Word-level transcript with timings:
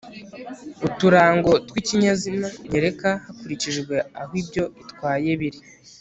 uturango 0.87 1.51
tw 1.67 1.75
ikinyazina 1.81 2.47
nyereka 2.69 3.09
hakurikijwe 3.25 3.95
aho 4.21 4.33
ibyo 4.41 4.63
itwaye 4.81 5.31
biri 5.39 5.59